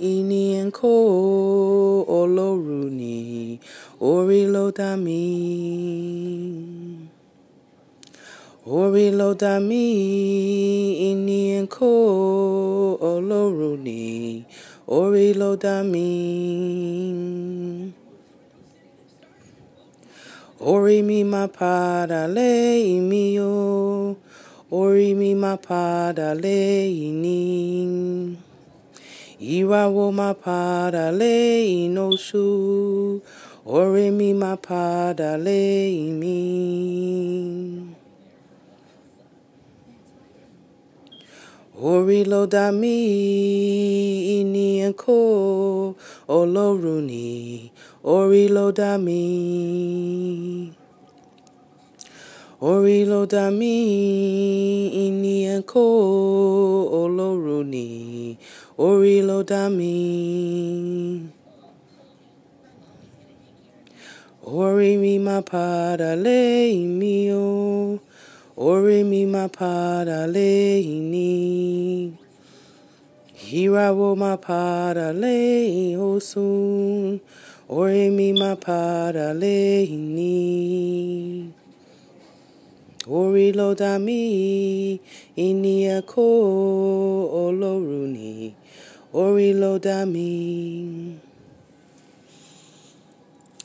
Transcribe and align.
Ini 0.00 0.56
enko 0.56 0.96
oloruni. 2.08 3.60
Orilo 4.00 4.72
dami. 4.72 5.28
Orilo 8.64 9.36
dami 9.36 9.84
ini 11.12 11.60
enko 11.60 11.92
oloruni. 13.04 14.40
Orilo 14.88 15.60
dami. 15.60 16.12
Ori 20.56 21.02
mi 21.02 21.22
ma 21.22 21.46
pada 21.52 22.26
le 22.26 22.80
Ori 24.66 25.14
mi 25.14 25.30
ini. 26.90 28.34
Ira 29.38 29.86
wo 29.86 30.10
ma 30.10 30.34
pada 30.34 31.14
le 31.14 31.62
inosu. 31.86 33.22
Ori 33.62 34.10
mi 34.10 34.34
ma 34.34 34.58
pada 34.58 35.38
le 35.38 35.86
mi. 36.10 36.42
Ori 41.78 42.26
lo 42.26 42.50
da 42.50 42.74
mi. 42.74 42.98
Ori 48.02 48.48
lo 48.50 48.72
da 48.72 48.98
mi. 48.98 50.75
Ori 52.58 53.04
lo 53.04 53.26
da 53.26 53.50
mi 53.50 54.88
lo 59.20 59.42
da 59.42 59.68
mi. 59.68 61.28
Ori 64.40 64.96
mi 64.96 65.18
ma 65.18 65.42
pada 65.42 66.16
le 66.16 66.72
mio. 66.72 68.00
Ori 68.56 69.04
mi 69.04 69.26
ma 69.26 69.48
le 70.26 70.80
ini. 70.80 72.16
Hira 73.36 73.92
wo 73.92 74.16
ma 74.16 74.38
pada 74.38 75.12
le 75.12 75.92
osun. 75.92 77.20
Ori 77.68 78.08
mi 78.08 78.32
ma 78.32 78.56
pada 78.56 79.34
le 79.36 79.84
ini. 79.84 81.65
Ori 83.08 83.52
lo 83.52 83.72
da 83.72 83.98
mi 83.98 85.00
lo 89.52 89.78
da 89.78 90.04
mi. 90.04 91.20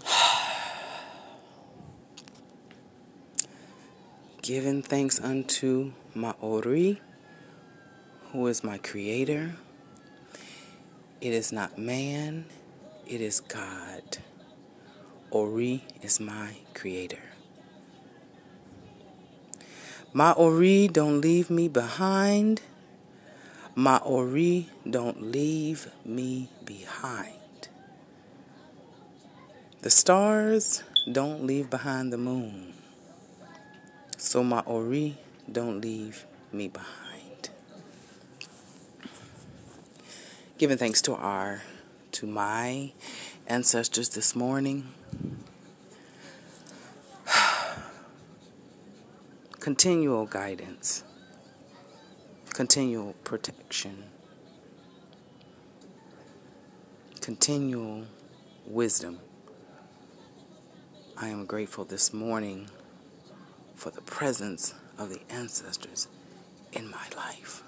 Giving 4.44 4.84
thanks 4.84 5.20
unto 5.20 5.94
my 6.14 6.36
Ori, 6.40 7.02
who 8.34 8.46
is 8.46 8.64
my 8.64 8.78
creator. 8.78 9.56
It 11.20 11.34
is 11.34 11.52
not 11.52 11.80
man, 11.80 12.46
it 13.08 13.22
is 13.22 13.40
God. 13.40 14.20
Ori 15.32 15.84
is 16.04 16.20
my 16.20 16.58
creator. 16.76 17.31
My 20.14 20.34
Ori 20.34 20.90
don't 20.90 21.22
leave 21.22 21.50
me 21.50 21.70
behind. 21.70 22.62
My 23.76 23.98
Ori 24.00 24.68
don't 24.90 25.32
leave 25.32 25.90
me 26.04 26.50
behind. 26.66 27.70
The 29.82 29.90
stars 29.90 30.84
don't 31.10 31.48
leave 31.48 31.70
behind 31.70 32.12
the 32.12 32.18
moon. 32.18 32.74
So 34.18 34.44
my 34.44 34.60
Ori 34.66 35.18
don't 35.50 35.80
leave 35.80 36.26
me 36.52 36.68
behind. 36.68 37.50
Giving 40.58 40.78
thanks 40.78 41.02
to 41.04 41.16
our 41.16 41.62
to 42.12 42.28
my 42.28 42.92
ancestors 43.48 44.10
this 44.10 44.36
morning. 44.36 44.90
Continual 49.62 50.26
guidance. 50.26 51.04
Continual 52.50 53.14
protection. 53.24 54.06
Continual 57.22 58.06
wisdom. 58.66 59.20
I 61.16 61.28
am 61.28 61.46
grateful 61.46 61.86
this 61.86 62.12
morning 62.12 62.72
for 63.76 63.92
the 63.92 64.02
presence 64.02 64.74
of 64.98 65.10
the 65.12 65.22
ancestors 65.30 66.08
in 66.74 66.90
my 66.90 67.06
life, 67.16 67.62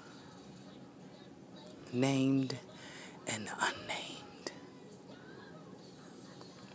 named 1.92 2.56
and 3.28 3.48
unnamed. 3.60 4.50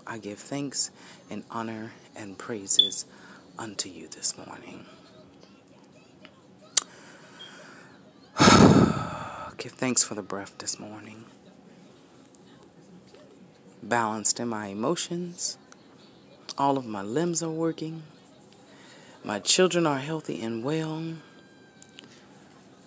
I 0.08 0.18
give 0.18 0.40
thanks 0.40 0.92
and 1.30 1.44
honor 1.52 1.92
and 2.16 2.38
praises 2.38 3.04
unto 3.58 3.90
you 3.90 4.08
this 4.08 4.38
morning. 4.38 4.86
Give 9.60 9.74
thanks 9.74 10.02
for 10.02 10.16
the 10.16 10.22
breath 10.22 10.58
this 10.60 10.80
morning. 10.80 11.26
Balanced 13.84 14.40
in 14.40 14.48
my 14.48 14.68
emotions. 14.68 15.58
All 16.58 16.78
of 16.78 16.86
my 16.86 17.02
limbs 17.02 17.44
are 17.44 17.50
working. 17.50 18.04
My 19.22 19.40
children 19.40 19.86
are 19.86 19.98
healthy 19.98 20.42
and 20.42 20.64
well. 20.64 21.04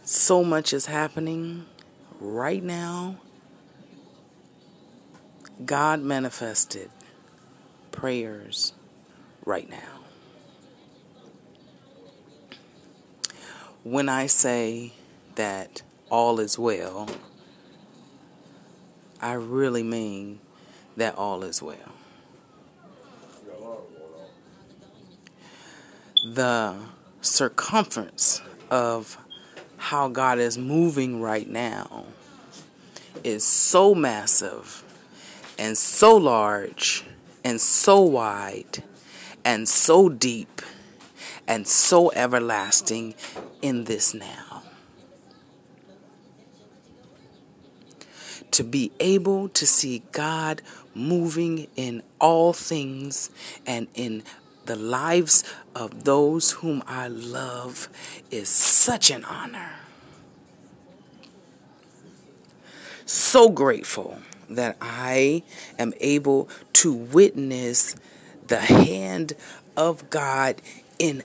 So 0.05 0.43
much 0.43 0.73
is 0.73 0.87
happening 0.87 1.67
right 2.19 2.63
now. 2.63 3.17
God 5.67 6.01
manifested 6.01 6.91
prayers 7.91 8.73
right 9.45 9.69
now. 9.69 10.01
When 13.83 14.09
I 14.09 14.27
say 14.27 14.93
that 15.35 15.83
all 16.13 16.41
is 16.41 16.59
well, 16.59 17.09
I 19.19 19.33
really 19.33 19.83
mean 19.83 20.41
that 20.99 21.17
all 21.17 21.43
is 21.43 21.63
well. 21.63 21.77
The 26.35 26.77
circumference 27.23 28.43
of 28.71 29.17
how 29.79 30.09
God 30.09 30.39
is 30.39 30.59
moving 30.59 31.23
right 31.23 31.49
now 31.49 32.05
is 33.25 33.43
so 33.43 33.95
massive 33.95 34.85
and 35.59 35.79
so 35.79 36.15
large 36.15 37.05
and 37.43 37.59
so 37.59 38.03
wide 38.03 38.83
and 39.47 39.67
so 39.67 40.11
deep 40.11 40.61
and 41.49 41.67
so 41.67 42.13
everlasting 42.13 43.15
in 43.63 43.85
this 43.85 44.13
now. 44.13 44.52
To 48.53 48.65
be 48.65 48.93
able 49.01 49.49
to 49.51 49.67
see 49.67 50.03
God 50.13 50.63
moving 50.95 51.67
in 51.77 52.03
all 52.21 52.53
things 52.53 53.31
and 53.67 53.89
in 53.95 54.23
the 54.67 54.77
lives 54.77 55.43
of 55.75 56.05
those 56.05 56.53
whom 56.53 56.83
I 56.87 57.09
love 57.09 57.89
is 58.31 58.49
such 58.49 59.11
an 59.11 59.25
honor. 59.25 59.73
So 63.05 63.49
grateful 63.49 64.19
that 64.49 64.77
I 64.81 65.43
am 65.79 65.93
able 66.01 66.49
to 66.75 66.93
witness 66.93 67.97
the 68.47 68.61
hand 68.61 69.33
of 69.77 70.11
God 70.11 70.61
in 70.99 71.23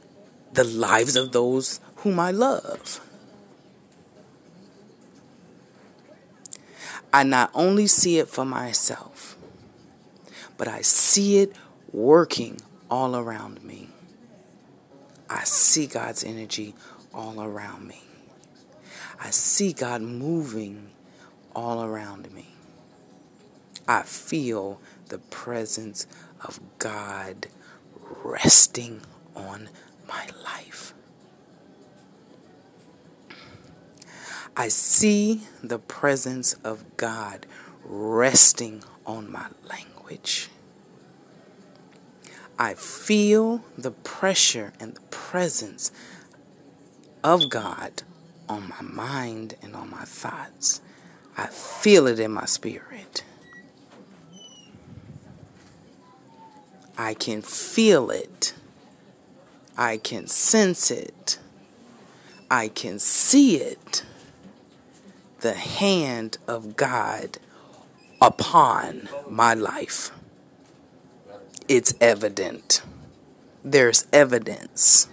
the 0.53 0.63
lives 0.63 1.15
of 1.15 1.33
those 1.33 1.79
whom 1.97 2.19
I 2.19 2.31
love. 2.31 3.06
I 7.13 7.23
not 7.23 7.51
only 7.53 7.87
see 7.87 8.19
it 8.19 8.27
for 8.27 8.45
myself, 8.45 9.37
but 10.57 10.67
I 10.67 10.81
see 10.81 11.39
it 11.39 11.53
working 11.91 12.59
all 12.89 13.15
around 13.15 13.63
me. 13.63 13.89
I 15.29 15.43
see 15.43 15.87
God's 15.87 16.23
energy 16.23 16.73
all 17.13 17.41
around 17.41 17.87
me. 17.87 18.01
I 19.19 19.31
see 19.31 19.73
God 19.73 20.01
moving 20.01 20.91
all 21.55 21.83
around 21.83 22.31
me. 22.33 22.47
I 23.87 24.03
feel 24.03 24.79
the 25.07 25.17
presence 25.17 26.07
of 26.41 26.59
God 26.77 27.47
resting 28.23 29.01
on 29.35 29.69
my 30.07 30.27
life. 30.43 30.93
I 34.59 34.69
see 34.69 35.41
the 35.61 35.77
presence 35.77 36.53
of 36.63 36.97
God 36.97 37.45
resting 37.85 38.83
on 39.05 39.31
my 39.31 39.49
language. 39.69 40.49
I 42.57 42.73
feel 42.73 43.63
the 43.77 43.91
pressure 43.91 44.73
and 44.79 44.95
the 44.95 45.01
presence 45.11 45.91
of 47.23 47.51
God 47.51 48.01
on 48.49 48.69
my 48.69 48.81
mind 48.81 49.53
and 49.61 49.75
on 49.75 49.91
my 49.91 50.05
thoughts. 50.05 50.81
I 51.37 51.45
feel 51.45 52.07
it 52.07 52.19
in 52.19 52.31
my 52.31 52.45
spirit. 52.45 53.23
I 56.97 57.13
can 57.13 57.43
feel 57.43 58.09
it. 58.09 58.55
I 59.77 59.97
can 59.97 60.25
sense 60.25 60.89
it. 60.89 61.37
I 62.49 62.69
can 62.69 62.97
see 62.97 63.57
it. 63.57 64.03
The 65.39 65.53
hand 65.53 66.37
of 66.47 66.75
God 66.75 67.37
upon 68.21 69.07
my 69.29 69.53
life. 69.53 70.11
It's 71.67 71.93
evident. 72.01 72.81
There's 73.63 74.07
evidence. 74.11 75.07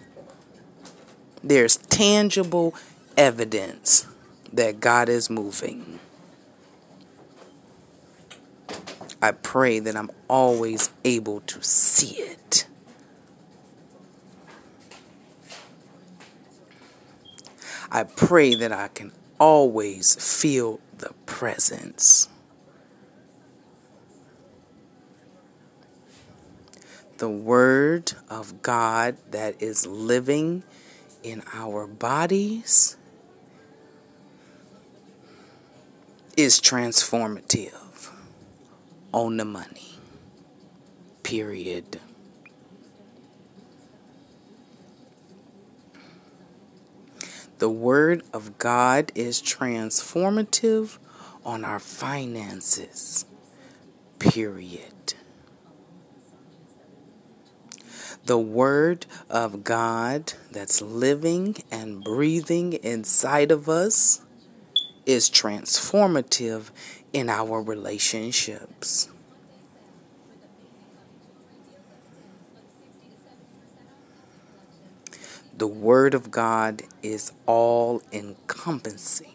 There's 1.42 1.76
tangible 1.76 2.74
evidence 3.16 4.06
that 4.52 4.80
God 4.80 5.08
is 5.08 5.28
moving. 5.28 5.98
I 9.20 9.32
pray 9.32 9.78
that 9.78 9.96
I'm 9.96 10.10
always 10.28 10.90
able 11.04 11.40
to 11.40 11.62
see 11.62 12.16
it. 12.16 12.66
I 17.90 18.04
pray 18.04 18.54
that 18.54 18.72
I 18.72 18.88
can 18.88 19.12
always 19.38 20.14
feel 20.16 20.80
the 20.98 21.12
presence. 21.26 22.28
The 27.18 27.28
Word 27.28 28.12
of 28.28 28.62
God 28.62 29.16
that 29.30 29.62
is 29.62 29.86
living 29.86 30.64
in 31.22 31.42
our 31.52 31.86
bodies 31.86 32.96
is 36.36 36.60
transformative 36.60 38.10
on 39.12 39.36
the 39.36 39.44
money. 39.44 39.98
Period. 41.22 42.00
The 47.64 47.70
Word 47.70 48.24
of 48.34 48.58
God 48.58 49.10
is 49.14 49.40
transformative 49.40 50.98
on 51.46 51.64
our 51.64 51.78
finances. 51.78 53.24
Period. 54.18 55.14
The 58.26 58.36
Word 58.36 59.06
of 59.30 59.64
God 59.64 60.34
that's 60.52 60.82
living 60.82 61.56
and 61.70 62.04
breathing 62.04 62.74
inside 62.74 63.50
of 63.50 63.66
us 63.66 64.20
is 65.06 65.30
transformative 65.30 66.70
in 67.14 67.30
our 67.30 67.62
relationships. 67.62 69.08
The 75.56 75.68
Word 75.68 76.14
of 76.14 76.32
God 76.32 76.82
is 77.00 77.30
all 77.46 78.02
encompassing, 78.12 79.34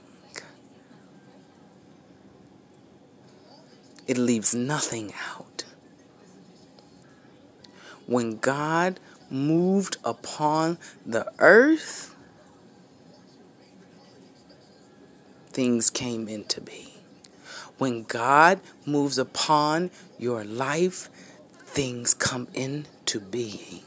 it 4.06 4.18
leaves 4.18 4.54
nothing 4.54 5.14
out. 5.32 5.64
When 8.06 8.38
God 8.38 9.00
moved 9.30 9.96
upon 10.04 10.78
the 11.06 11.32
earth, 11.40 12.14
things 15.52 15.90
came 15.90 16.28
into 16.28 16.60
being. 16.60 16.88
When 17.78 18.04
God 18.04 18.60
moves 18.86 19.18
upon 19.18 19.90
your 20.18 20.44
life, 20.44 21.10
things 21.66 22.14
come 22.14 22.48
into 22.54 23.22
being. 23.22 23.84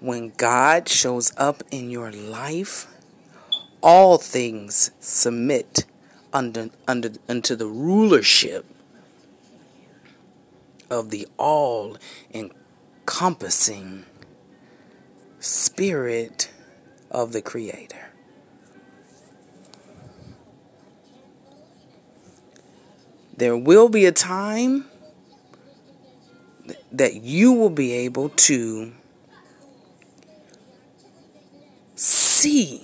When 0.00 0.32
God 0.36 0.88
shows 0.88 1.32
up 1.36 1.62
in 1.70 1.90
your 1.90 2.12
life, 2.12 2.86
all 3.82 4.18
things 4.18 4.90
submit 5.00 5.84
under, 6.32 6.70
under, 6.86 7.12
unto 7.28 7.56
the 7.56 7.66
rulership 7.66 8.66
of 10.90 11.10
the 11.10 11.26
all 11.38 11.96
encompassing 12.32 14.04
spirit 15.40 16.50
of 17.10 17.32
the 17.32 17.40
Creator. 17.40 18.10
There 23.36 23.56
will 23.56 23.88
be 23.88 24.06
a 24.06 24.12
time 24.12 24.86
that 26.90 27.14
you 27.14 27.52
will 27.52 27.70
be 27.70 27.92
able 27.92 28.30
to 28.30 28.92
see 32.36 32.82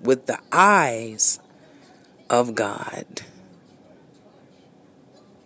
with 0.00 0.26
the 0.26 0.38
eyes 0.50 1.38
of 2.28 2.56
God 2.56 3.22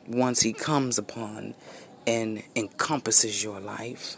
once 0.08 0.40
He 0.40 0.54
comes 0.54 0.96
upon 0.96 1.54
and 2.06 2.42
encompasses 2.56 3.44
your 3.44 3.60
life. 3.60 4.16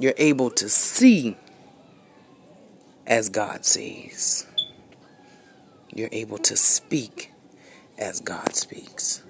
You're 0.00 0.14
able 0.16 0.50
to 0.50 0.68
see 0.68 1.36
as 3.04 3.28
God 3.28 3.64
sees. 3.64 4.46
You're 5.92 6.10
able 6.12 6.38
to 6.38 6.56
speak 6.56 7.32
as 7.98 8.20
God 8.20 8.54
speaks. 8.54 9.24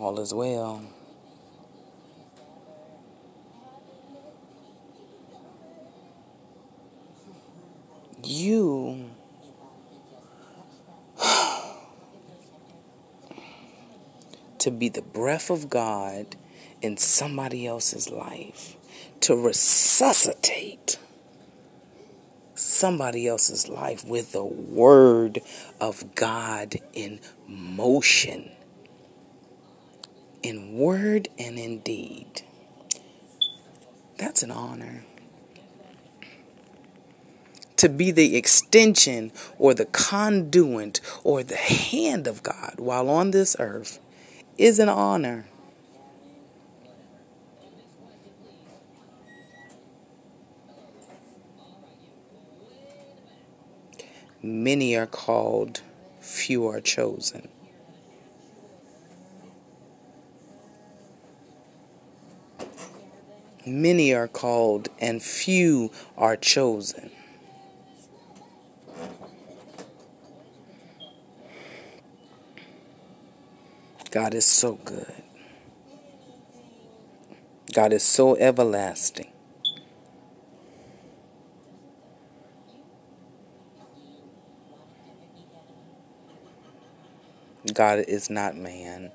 All 0.00 0.20
is 0.20 0.32
well. 0.32 0.80
You 8.22 9.10
to 14.58 14.70
be 14.70 14.88
the 14.88 15.02
breath 15.02 15.50
of 15.50 15.68
God 15.68 16.36
in 16.80 16.96
somebody 16.96 17.66
else's 17.66 18.08
life, 18.08 18.76
to 19.20 19.34
resuscitate 19.34 20.98
somebody 22.54 23.26
else's 23.26 23.68
life 23.68 24.04
with 24.04 24.30
the 24.30 24.44
word 24.44 25.40
of 25.80 26.14
God 26.14 26.76
in 26.92 27.18
motion, 27.48 28.52
in 30.48 30.78
word 30.78 31.28
and 31.38 31.58
in 31.58 31.78
deed. 31.80 32.42
That's 34.16 34.42
an 34.42 34.50
honor. 34.50 35.04
To 37.76 37.88
be 37.90 38.10
the 38.10 38.34
extension 38.34 39.30
or 39.58 39.74
the 39.74 39.84
conduit 39.84 41.00
or 41.22 41.42
the 41.42 41.56
hand 41.56 42.26
of 42.26 42.42
God 42.42 42.76
while 42.78 43.10
on 43.10 43.30
this 43.30 43.56
earth 43.58 44.00
is 44.56 44.78
an 44.78 44.88
honor. 44.88 45.46
Many 54.42 54.96
are 54.96 55.06
called, 55.06 55.82
few 56.20 56.66
are 56.66 56.80
chosen. 56.80 57.48
Many 63.68 64.14
are 64.14 64.28
called, 64.28 64.88
and 64.98 65.22
few 65.22 65.90
are 66.16 66.36
chosen. 66.36 67.10
God 74.10 74.32
is 74.32 74.46
so 74.46 74.74
good. 74.84 75.12
God 77.74 77.92
is 77.92 78.02
so 78.02 78.36
everlasting. 78.36 79.30
God 87.74 88.04
is 88.08 88.30
not 88.30 88.56
man 88.56 89.12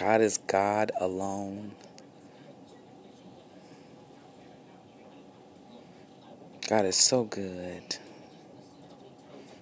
God 0.00 0.22
is 0.22 0.38
God 0.38 0.92
alone. 0.98 1.72
God 6.66 6.86
is 6.86 6.96
so 6.96 7.24
good. 7.24 7.96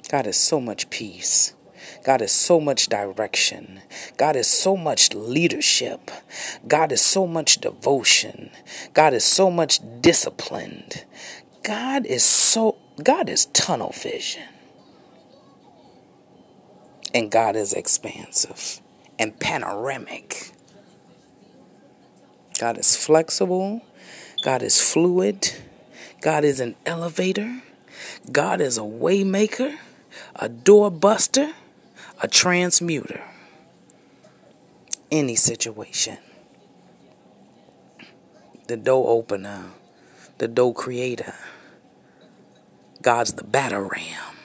God 0.09 0.29
is 0.29 0.37
so 0.37 0.61
much 0.61 0.91
peace. 0.91 1.55
God 2.05 2.23
is 2.23 2.31
so 2.31 2.61
much 2.61 2.87
direction. 2.87 3.81
God 4.17 4.37
is 4.37 4.47
so 4.47 4.77
much 4.77 5.13
leadership. 5.13 6.09
God 6.69 6.93
is 6.93 7.01
so 7.01 7.27
much 7.27 7.57
devotion. 7.57 8.51
God 8.95 9.15
is 9.15 9.25
so 9.25 9.51
much 9.51 9.81
disciplined. 10.01 11.05
God 11.65 12.07
is 12.07 12.23
so 12.23 12.79
God 13.03 13.29
is 13.29 13.47
tunnel 13.47 13.91
vision. 13.91 14.45
And 17.13 17.29
God 17.29 17.57
is 17.57 17.73
expansive 17.73 18.81
and 19.19 19.39
panoramic. 19.39 20.53
God 22.59 22.79
is 22.79 22.97
flexible. 22.97 23.83
God 24.43 24.63
is 24.63 24.81
fluid. 24.81 25.55
God 26.21 26.45
is 26.45 26.61
an 26.61 26.75
elevator. 26.87 27.63
God 28.31 28.61
is 28.61 28.79
a 28.79 28.83
waymaker, 28.83 29.77
a 30.37 30.49
doorbuster, 30.49 31.53
a 32.23 32.29
transmuter. 32.29 33.23
Any 35.11 35.37
situation. 35.37 36.19
The 38.67 38.77
door 38.77 39.09
opener, 39.09 39.71
the 40.39 40.49
door 40.49 40.75
creator. 40.75 41.35
God's 43.01 43.35
the 43.35 43.45
batter 43.45 43.83
ram. 43.83 44.37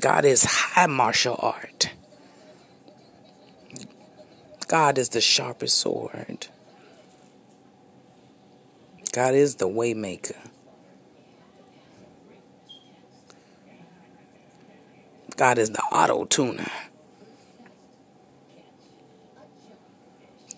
God 0.00 0.24
is 0.24 0.44
high 0.44 0.86
martial 0.86 1.36
art. 1.40 1.90
God 4.68 4.98
is 4.98 5.08
the 5.08 5.22
sharpest 5.22 5.78
sword. 5.78 6.48
God 9.12 9.34
is 9.34 9.54
the 9.54 9.66
waymaker. 9.66 10.36
God 15.36 15.56
is 15.56 15.70
the 15.70 15.82
auto 15.90 16.26
tuner. 16.26 16.70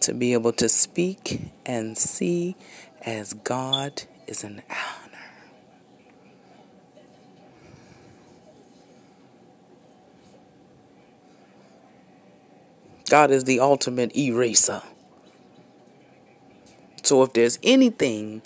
To 0.00 0.14
be 0.14 0.32
able 0.32 0.52
to 0.54 0.68
speak 0.68 1.42
and 1.64 1.96
see 1.96 2.56
as 3.02 3.32
God 3.32 4.02
is 4.26 4.42
an 4.42 4.62
honor. 4.68 5.10
God 13.10 13.32
is 13.32 13.42
the 13.42 13.58
ultimate 13.58 14.16
eraser. 14.16 14.82
So 17.02 17.24
if 17.24 17.32
there's 17.32 17.58
anything 17.64 18.40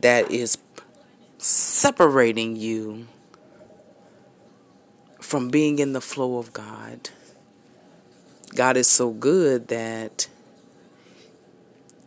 that 0.00 0.32
is 0.32 0.58
separating 1.38 2.56
you 2.56 3.06
from 5.20 5.50
being 5.50 5.78
in 5.78 5.92
the 5.92 6.00
flow 6.00 6.38
of 6.38 6.52
God, 6.52 7.10
God 8.56 8.76
is 8.76 8.88
so 8.88 9.10
good 9.10 9.68
that 9.68 10.26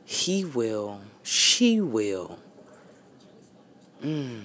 He 0.03 0.44
will, 0.44 1.00
she 1.24 1.80
will 1.80 2.39
mm, 4.03 4.41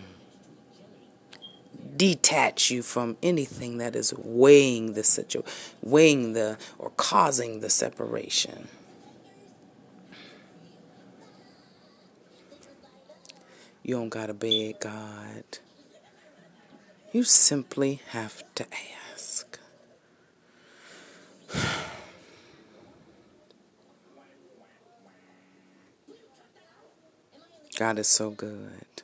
detach 1.97 2.71
you 2.71 2.83
from 2.83 3.17
anything 3.23 3.79
that 3.79 3.97
is 3.97 4.13
weighing 4.15 4.93
the 4.93 5.03
situation, 5.05 5.51
weighing 5.83 6.33
the 6.35 6.59
or 6.79 6.91
causing 6.91 7.61
the 7.61 7.71
separation. 7.71 8.69
You 13.83 13.95
don't 13.95 14.09
gotta 14.09 14.35
beg 14.35 14.81
God. 14.81 15.45
You 17.13 17.23
simply 17.23 18.03
have 18.09 18.43
to 18.57 18.67
ask. 19.15 19.59
God 27.79 27.99
is 28.01 28.09
so 28.09 28.31
good. 28.31 29.03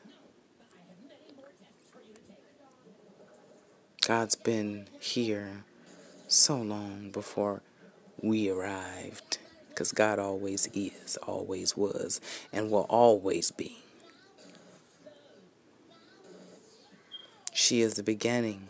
God's 4.13 4.35
been 4.35 4.89
here 5.01 5.65
so 6.29 6.59
long 6.59 7.11
before 7.13 7.63
we 8.21 8.51
arrived. 8.51 9.39
Because 9.71 9.91
God 9.91 10.19
always 10.19 10.69
is, 10.75 11.17
always 11.23 11.79
was, 11.79 12.21
and 12.53 12.71
will 12.71 12.85
always 12.91 13.51
be. 13.51 13.79
She 17.55 17.81
is 17.81 17.95
the 17.95 18.03
beginning, 18.03 18.69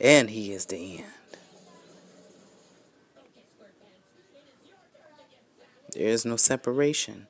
and 0.00 0.28
He 0.28 0.52
is 0.52 0.66
the 0.66 0.96
end. 0.98 1.06
There 5.94 6.08
is 6.08 6.24
no 6.24 6.34
separation 6.34 7.28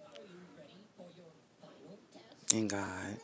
in 2.55 2.69
God. 2.69 3.19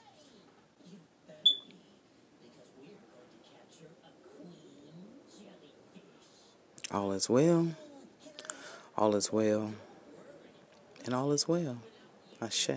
All 6.91 7.13
is 7.13 7.29
well. 7.29 7.69
All 8.97 9.15
is 9.15 9.31
well. 9.31 9.75
And 11.05 11.15
all 11.15 11.33
is 11.33 11.47
well. 11.47 11.79
Ashe. 12.41 12.71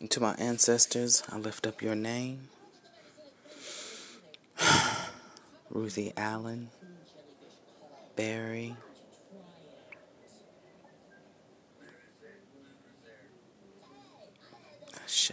And 0.00 0.10
to 0.10 0.20
my 0.20 0.34
ancestors, 0.34 1.22
I 1.32 1.38
lift 1.38 1.66
up 1.66 1.80
your 1.80 1.94
name. 1.94 2.50
Ruthie 5.70 6.12
Allen, 6.16 6.68
Barry, 8.14 8.76
Ashe. 15.04 15.32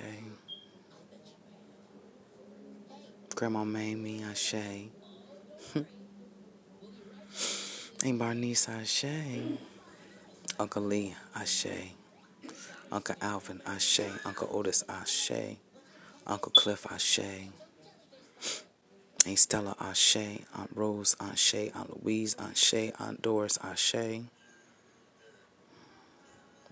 Grandma 3.36 3.66
Mamie, 3.66 4.24
Ashe. 4.24 4.56
Aunt 8.06 8.20
Barnice, 8.20 8.70
Ashe. 8.70 9.58
Uncle 10.60 10.84
Lee, 10.84 11.16
Ashe. 11.36 11.96
Uncle 12.92 13.16
Alvin, 13.20 13.60
Ashe. 13.66 14.02
Uncle 14.24 14.48
Otis, 14.52 14.84
Ashe. 14.88 15.58
Uncle 16.28 16.52
Cliff, 16.56 16.86
Ashe. 16.92 17.50
Aunt 19.26 19.40
Stella, 19.40 19.76
Ashe. 19.82 20.46
Aunt 20.54 20.70
Rose, 20.76 21.16
Ashe. 21.20 21.72
Aunt 21.74 22.04
Louise, 22.04 22.36
Ashe. 22.38 22.94
Aunt 23.00 23.24
Doris, 23.24 23.58
Ashe. 23.64 24.22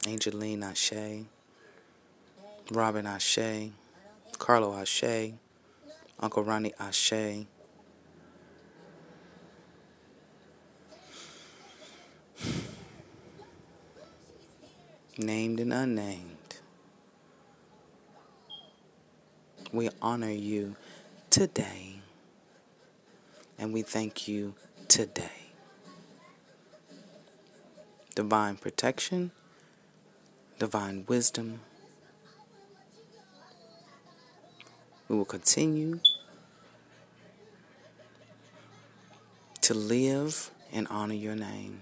Angeline, 0.05 0.61
Ashe. 0.61 1.25
Robin, 2.69 3.07
Ashe. 3.07 3.71
Carlo, 4.37 4.75
Ashe. 4.75 5.33
Uncle 6.19 6.43
Ronnie, 6.43 6.75
Ashe. 6.79 7.47
Named 15.17 15.59
and 15.59 15.73
unnamed. 15.73 16.37
We 19.71 19.89
honor 20.01 20.31
you 20.31 20.75
today 21.29 21.99
and 23.57 23.73
we 23.73 23.81
thank 23.81 24.27
you 24.27 24.55
today. 24.87 25.29
Divine 28.15 28.57
protection, 28.57 29.31
divine 30.59 31.05
wisdom. 31.07 31.61
We 35.07 35.15
will 35.15 35.25
continue 35.25 35.99
to 39.61 39.73
live 39.73 40.51
and 40.71 40.87
honor 40.89 41.13
your 41.13 41.35
name. 41.35 41.81